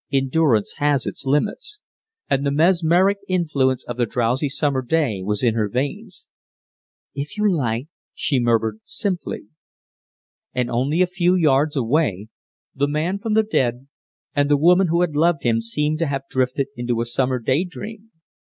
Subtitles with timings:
[0.11, 1.81] Endurance has its limits,
[2.27, 6.27] and the mesmeric influence of the drowsy summer day was in her veins.
[7.13, 7.85] "If you like,"
[8.15, 9.41] she murmured, simply....
[10.55, 12.29] And only a few yards away,
[12.73, 13.89] the man from the dead
[14.33, 17.63] and the woman who had loved him seemed to have drifted into a summer day
[17.63, 18.09] dream.